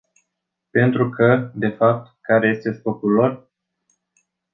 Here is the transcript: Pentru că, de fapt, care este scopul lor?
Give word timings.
Pentru 0.69 1.09
că, 1.09 1.51
de 1.55 1.67
fapt, 1.67 2.17
care 2.21 2.47
este 2.47 2.73
scopul 2.73 3.11
lor? 3.11 3.51